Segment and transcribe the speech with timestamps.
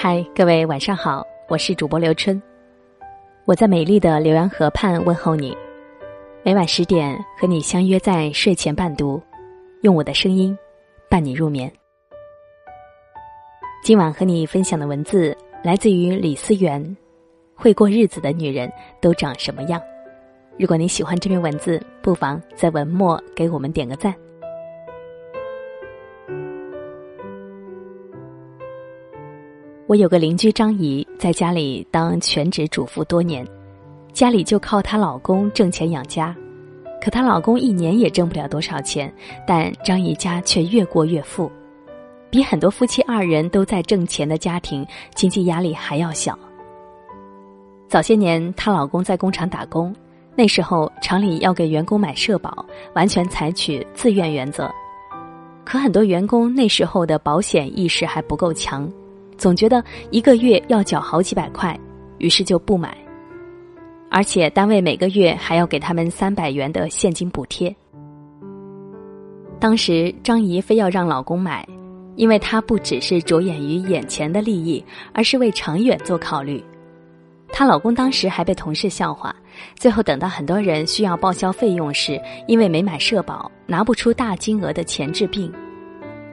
[0.00, 2.40] 嗨，各位晚上好，我是主播刘春，
[3.46, 5.52] 我在美丽的浏阳河畔问候你。
[6.44, 9.20] 每晚十点和你相约在睡前伴读，
[9.82, 10.56] 用我的声音
[11.10, 11.68] 伴你入眠。
[13.82, 16.96] 今晚和你分享的文字来自于李思源，
[17.56, 19.82] 会过日子的女人都长什么样？
[20.56, 24.14] 如果你喜欢这篇文字，不妨在文末给我们点个赞。
[29.88, 33.42] 我有个邻居张姨，在家里当全职主妇多年，
[34.12, 36.36] 家里就靠她老公挣钱养家。
[37.00, 39.10] 可她老公一年也挣不了多少钱，
[39.46, 41.50] 但张姨家却越过越富，
[42.28, 46.38] 比很多夫妻二人都在挣钱的家庭经济压力还要小。
[47.88, 49.96] 早些年，她老公在工厂打工，
[50.36, 52.62] 那时候厂里要给员工买社保，
[52.94, 54.70] 完全采取自愿原则。
[55.64, 58.86] 可很多员工那时候的保险意识还不够强。
[59.38, 61.78] 总觉得一个月要缴好几百块，
[62.18, 62.94] 于是就不买。
[64.10, 67.74] 而且单位每个月还要给他们三百元的现金补贴。
[69.60, 71.66] 当时张姨非要让老公买，
[72.16, 76.62] 因为她不只是着眼于眼前的利益，而是为长远做考虑。
[77.50, 79.34] 她老公当时还被同事笑话，
[79.74, 85.52] 最后等到很多人需要报销费用时，因为没买社保，拿不出大金额的钱治病。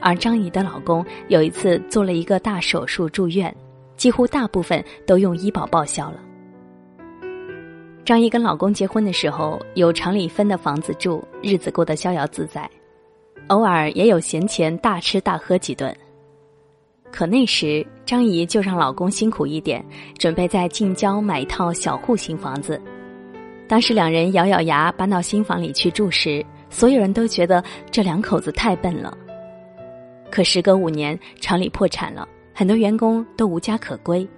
[0.00, 3.54] 而张姨的老公有一次做了一个大手术住院，
[3.96, 6.20] 几乎大部分都用医保报销了。
[8.04, 12.70] 张姨跟老公结婚的时候有厂里分的房子住，日子过得逍遥自在，
[13.48, 15.92] 偶尔也有闲钱大吃大喝几顿。
[17.10, 19.84] 可那时张姨就让老公辛苦一点，
[20.18, 22.80] 准备在近郊买一套小户型房子。
[23.66, 29.16] 当时两人咬咬牙搬到新房里去住时，所有人都觉得这两口子太笨了。
[30.36, 34.28] 可时隔五年，厂里破产了，很多员工都无家可归，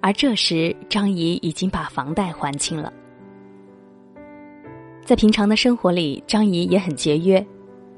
[0.00, 2.92] 而这时张姨已经把房贷还清了。
[5.04, 7.46] 在平常的生活里，张姨也很节约，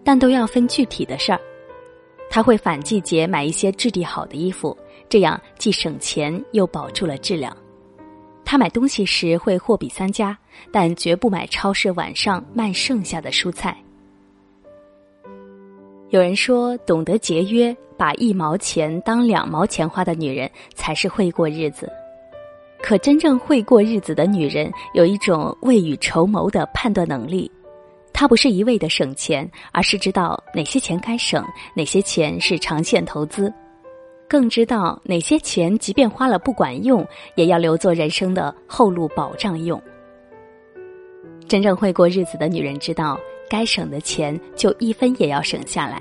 [0.05, 1.41] 但都要分具体的事儿。
[2.29, 4.77] 她会反季节买一些质地好的衣服，
[5.09, 7.57] 这样既省钱又保住了质量。
[8.45, 10.37] 她买东西时会货比三家，
[10.71, 13.82] 但绝不买超市晚上卖剩下的蔬菜。
[16.13, 21.91] 有人说，懂得节约，把一毛钱当两毛钱花的女人才是会过日子。
[22.83, 27.51] 可真正会过日子的女人，有一种未雨绸缪的判断能力。
[28.13, 31.43] 她不是一味的省钱，而是知道哪些钱该省，
[31.75, 33.51] 哪些钱是长线投资，
[34.29, 37.03] 更知道哪些钱即便花了不管用，
[37.37, 39.83] 也要留作人生的后路保障用。
[41.49, 43.19] 真正会过日子的女人知道。
[43.53, 46.01] 该省的钱就一分也要省下来，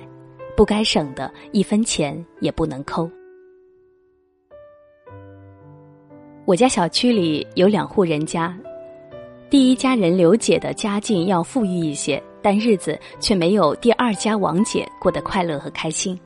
[0.56, 3.12] 不该省的一分钱也不能抠。
[6.46, 8.58] 我家小区里有两户人家，
[9.50, 16.18] 第一家人刘姐的家境要富裕一些，但日子却没有第二家王姐过得快乐和开心。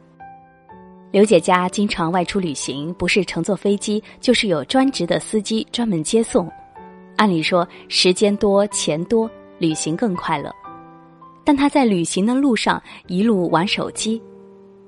[1.10, 6.48] 刘姐家经常外出旅行，不是乘坐飞机，就是有专职的司机专门接送。
[7.16, 10.54] 按理说，时间多钱多，旅行更快乐。
[11.46, 14.22] 但他在旅行的路上一路玩手机，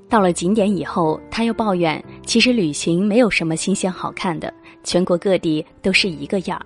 [0.09, 4.53] 到了景点以后，他又抱怨，其实旅行没有什么新鲜好看的，
[4.83, 6.65] 全国各地都是一个样儿。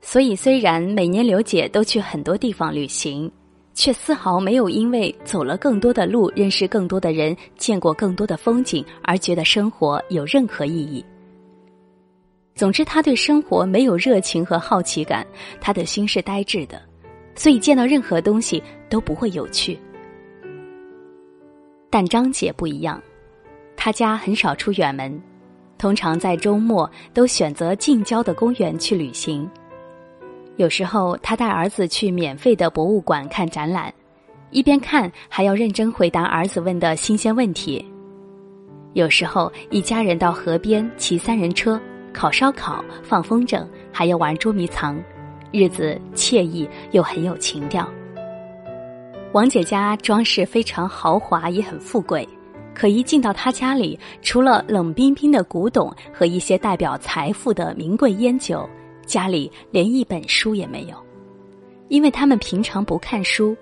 [0.00, 3.30] 所以，虽然每年刘姐都去很多地方旅行，
[3.74, 11.04] 却丝毫没有因为走了更多的路、认识更多的人、见过更多的风景而觉得生活有任何意义。
[12.54, 15.26] 总之，他对生活没有热情和好奇感，
[15.60, 16.80] 他的心是呆滞的。
[17.38, 18.60] 所以见到任何东西
[18.90, 19.78] 都不会有趣，
[21.88, 23.00] 但张姐不一样，
[23.76, 25.22] 她家很少出远门，
[25.78, 29.48] 通常在周末都选择近郊的公园去旅行。
[30.56, 33.94] 有时候她带儿子去免费的博物馆看展览，
[34.50, 37.88] 一边看还要认真回答儿子问的新鲜问题。
[38.94, 41.80] 有时候一家人到河边骑三人车，
[42.12, 45.00] 烤烧烤、放风筝，还要玩捉迷藏。
[45.50, 47.88] 日子惬意又很有情调。
[49.32, 52.26] 王姐家装饰非常豪华，也很富贵。
[52.74, 58.68] 可一进到她家里，除了冷冰冰的古董和一些代表财富的名贵烟酒，
[59.04, 60.96] 家里连一本书也没有。
[61.88, 63.56] 因为他们平常不看书，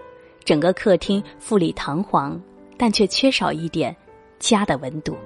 [0.44, 2.41] 整个客厅富丽堂皇，
[2.77, 3.94] 但却缺少一点
[4.38, 5.17] 家的温度。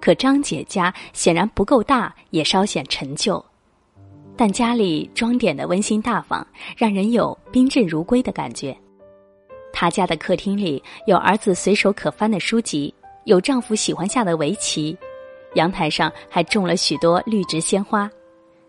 [0.00, 3.44] 可张姐家显然不够大，也稍显陈旧。
[4.36, 6.46] 但家里装点的温馨大方，
[6.76, 8.76] 让人有宾至如归的感觉。
[9.72, 12.92] 他家的客厅里有儿子随手可翻的书籍，
[13.24, 14.96] 有丈夫喜欢下的围棋，
[15.54, 18.10] 阳台上还种了许多绿植鲜花，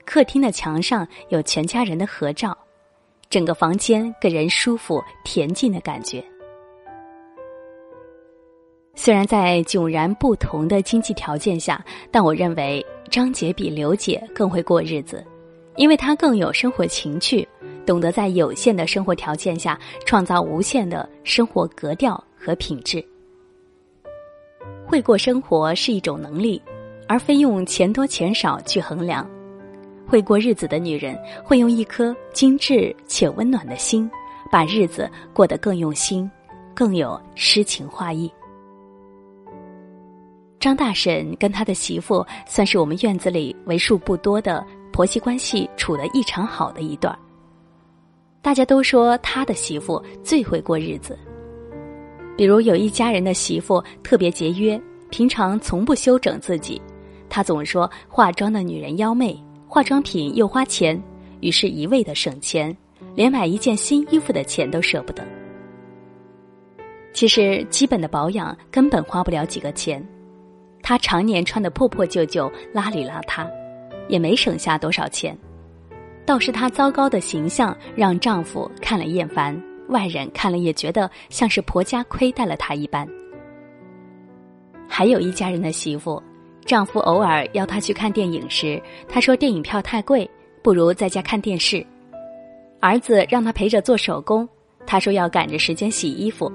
[0.05, 2.57] 客厅的墙上有全家人的合照，
[3.29, 6.23] 整个房间给人舒服恬静的感觉。
[8.95, 15.25] 虽然在迥然不同的经济条件下，但我认为张姐比刘姐更会过日子，
[15.75, 17.47] 因为她更有生活情趣，
[17.85, 23.03] 懂得在有限的生活条件下创造无限的生活格调和品质。
[24.85, 26.61] 会过生活是一种能力，
[27.07, 29.27] 而非用钱多钱少去衡量。
[30.05, 34.09] 会过日子的女人，会用一颗精致且温暖的心，
[34.51, 36.29] 把日子过得更用心，
[36.75, 38.31] 更有诗情画意。
[40.59, 47.17] 张大婶跟他的媳妇算是我们院子里为数不多的婆媳关系处得异常好的一段
[48.43, 51.17] 大家都说他的媳妇最会过日子。
[52.37, 54.79] 比如有一家人的媳妇特别节约，
[55.09, 56.81] 平常从不修整自己，
[57.29, 59.37] 他总说化妆的女人妖媚，
[59.67, 61.01] 化妆品又花钱，
[61.41, 62.75] 于是一味的省钱，
[63.15, 65.23] 连买一件新衣服的钱都舍不得。
[67.13, 70.05] 其实基本的保养根本花不了几个钱。
[70.81, 73.47] 她常年穿的破破旧旧、邋里邋遢，
[74.07, 75.37] 也没省下多少钱。
[76.25, 83.07] 倒是她糟糕的形象让丈夫看了厌烦，外人看了也觉得像是婆家亏待了她一般。
[84.87, 86.21] 还有一家人的媳妇，
[86.65, 90.29] 丈夫偶尔邀她去看电影时，她说电影票太贵，
[90.61, 91.85] 不如在家看电视。
[92.79, 94.47] 儿子让她陪着做手工，
[94.85, 96.51] 她说要赶着时间洗衣服。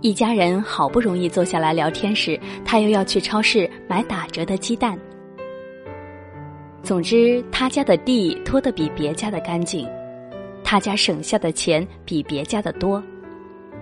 [0.00, 4.98] 一家人好不容易坐下来聊天时，她又要去超市买打折的鸡蛋。
[6.84, 9.88] 总之，他家的地拖得比别家的干净，
[10.62, 13.02] 他家省下的钱比别家的多。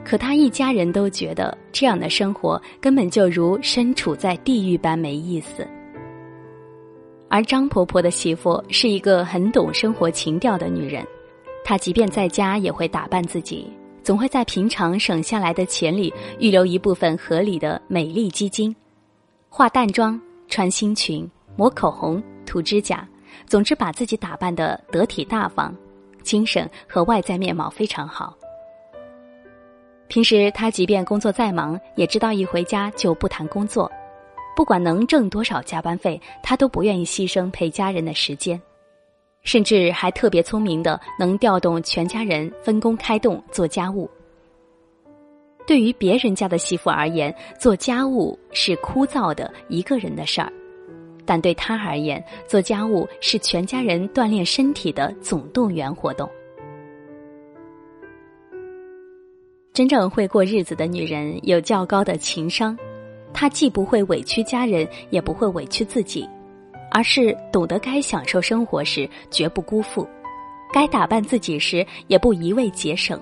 [0.04, 5.66] 可他一家人都觉得这样的生活根本就如身处在地狱般没意思。
[7.28, 11.04] 而张婆婆的媳妇是一个很懂生活情调的女人，
[11.64, 13.66] 她即便在家也会打扮自己。
[14.04, 18.75] 总会在平常省下来的钱里预留一部分合理的美丽基金，
[19.49, 23.06] 化淡妆、穿新裙、抹口红、涂指甲，
[23.47, 25.75] 总之把自己打扮的得体大方，
[26.23, 28.37] 精神和外在面貌非常好。
[30.09, 33.91] 平时他即便工作再忙，也知道一回家就不谈工作，
[34.55, 38.61] 不管能挣多少加班费，他都不愿意牺牲陪家人的时间。
[39.43, 44.09] 甚至还特别聪明的，能调动全家人分工开动做家务。
[45.67, 50.53] 对于别人家的媳妇而言，做家务是枯燥的一个人的事儿，
[51.25, 56.29] 但对他而言，做家务是全家人锻炼身体的总动员活动。
[59.73, 62.77] 真正会过日子的女人有较高的情商，
[63.33, 66.29] 她既不会委屈家人，也不会委屈自己。
[66.95, 70.07] 而是懂得该享受生活时绝不辜负，
[70.71, 73.19] 该打扮自己时也不一味节省。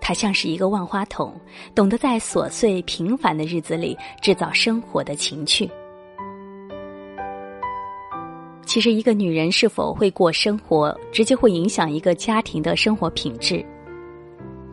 [0.00, 1.38] 她像是一个万花筒，
[1.74, 5.70] 懂得在琐碎平凡的日子里制造生活的情趣。
[8.68, 13.64] 其实，一个女人是否会过生活，直接会影响一个家庭的生活品质。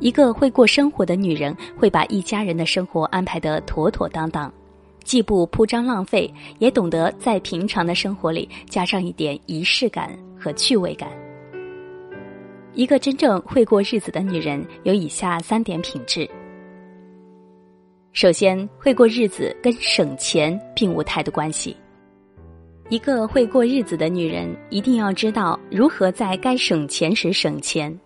[0.02, 4.54] 一个会过生活的女人，会把一家人的生活安排得妥妥当当。
[5.06, 11.10] 既不铺张浪费，也懂得在平常的生活里加上一点仪式感和趣味感。
[12.74, 16.30] 一个真正会过日子的女人有以下三点品质：
[18.12, 21.78] 首先，会过日子跟省钱并无太多关系。
[22.90, 28.00] 一个会过日子的女人一定要知道如何在该省钱时省钱，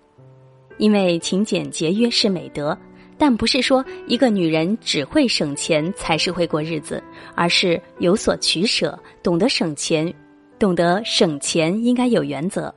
[0.77, 2.77] 因为勤俭节约是美德。
[3.17, 7.03] 但不是说一个女人只会省钱才是会过日子，
[7.35, 10.13] 而是有所取舍，懂得省钱，
[10.57, 12.73] 懂得省钱应该有原则。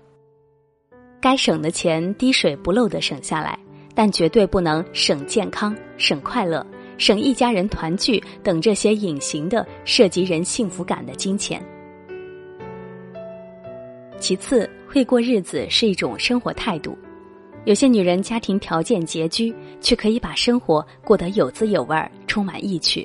[1.21, 3.56] 该省的钱滴水不漏的省下来，
[3.94, 6.66] 但绝对不能省健康、省快乐、
[6.99, 11.64] 省一家人团聚等这些隐形的涉及人幸福感的金钱。
[14.23, 16.97] 其次，会过日子是一种生活态度。
[17.64, 23.05] 有些女人家庭条件拮据，却可以把生活过得有滋有味儿、充满意趣，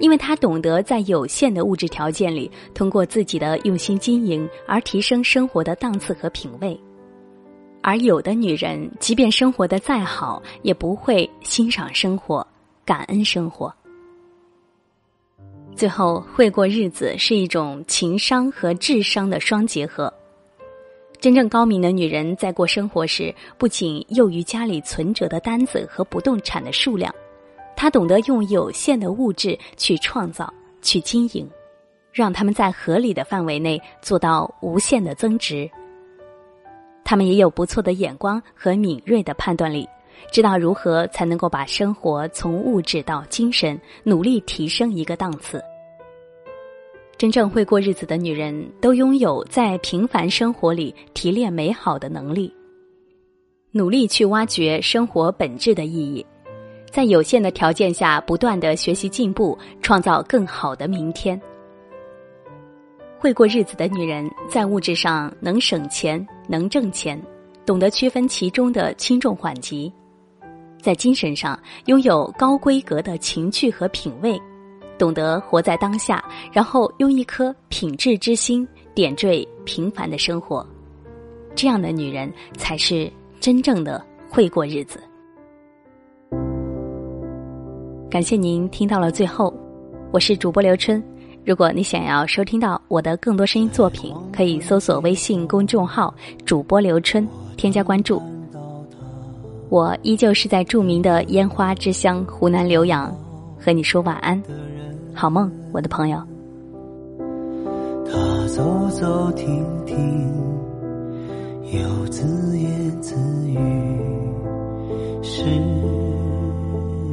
[0.00, 6.78] 因为她懂得在有限的物质条件里，通过自己的用心经营而提升生活的档次和品味。
[7.80, 12.44] 而有的女人，即便生活的再好，也不会欣赏生活、
[12.84, 13.72] 感恩生活。
[15.76, 20.12] 最后，会过日子是一种情商和智商的双结合。
[21.20, 27.14] 真正高明的女人在过生活时，不仅囿于家里存折的单子和不动产的数量，
[27.76, 30.50] 她懂得用有限的物质去创造、
[30.80, 31.46] 去经营，
[32.10, 35.70] 让他们在合理的范围内做到无限的增值。
[37.04, 39.86] 他们也有不错的眼光和敏锐的判断力，
[40.32, 45.62] 知道如何才能够把生活从物质到精神努力提升一个档次。
[47.20, 52.50] 真正会过日子的女人，都拥有在平凡生活里提炼美好的能力，
[53.72, 56.24] 努力去挖掘生活本质的意义，
[56.90, 61.38] 在有限的条件下不断的学习进步，创造更好的明天。
[63.18, 67.22] 会过日子的女人，在物质上能省钱、能挣钱，
[67.66, 69.92] 懂得区分其中的轻重缓急；
[70.80, 74.40] 在精神上拥有高规格的情趣和品味。
[75.00, 80.64] 懂得活在当下，然后用一颗品质之心点缀平凡的生活，
[81.54, 85.00] 这样的女人才是真正的会过日子。
[88.10, 89.54] 感谢您听到了最后，
[90.12, 91.02] 我是主播刘春。
[91.46, 96.14] 如果你想要收听到我的更多声音作品，可以搜索微信公众号
[96.44, 97.26] “主播刘春”，
[97.56, 98.20] 添加关注。
[99.70, 103.10] 我依旧是在著名的烟花之乡湖南浏阳，
[103.58, 104.42] 和你说晚安。
[105.20, 106.18] 好梦，我的朋友。
[108.06, 109.94] 他走走停停，
[111.74, 113.14] 又自言自
[113.46, 113.58] 语，
[115.20, 115.44] 失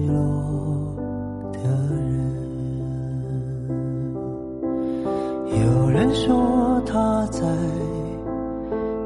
[0.07, 0.95] 落
[1.51, 2.07] 的人。
[5.49, 7.41] 有人说他在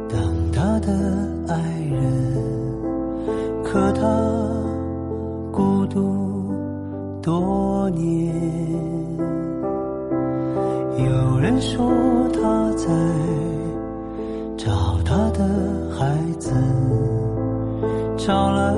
[0.10, 0.94] 等他的
[1.48, 1.58] 爱
[1.90, 2.36] 人，
[3.64, 4.02] 可他
[7.22, 8.34] 多年。
[10.98, 11.90] 有人说
[12.34, 12.88] 他在
[14.58, 15.46] 找他的
[15.98, 16.52] 孩子，
[18.18, 18.76] 找了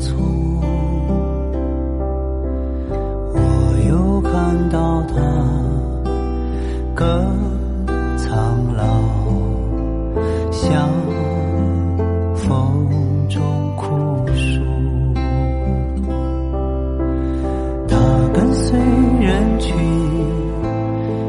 [0.00, 0.14] 匆。
[3.32, 3.38] 我
[3.88, 5.14] 又看到他
[6.94, 7.04] 更
[8.16, 8.34] 苍
[8.76, 8.84] 老，
[10.50, 10.88] 像
[12.34, 12.88] 风
[13.28, 13.40] 中
[13.76, 14.60] 枯树。
[17.88, 17.96] 他
[18.32, 18.78] 跟随
[19.20, 19.76] 人群，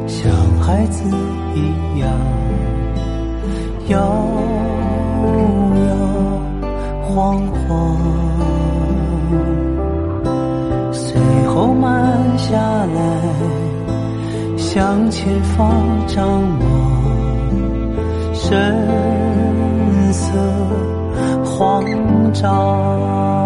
[0.08, 0.32] 像
[0.62, 1.04] 孩子
[1.54, 2.10] 一样
[3.88, 3.98] 摇
[5.88, 5.96] 摇
[7.04, 7.98] 晃晃，
[10.92, 13.00] 随后慢下来，
[14.58, 15.72] 向前方
[16.08, 16.26] 张
[16.60, 16.66] 望，
[18.34, 18.52] 神
[20.14, 20.38] 色
[21.44, 21.84] 慌
[22.34, 23.45] 张。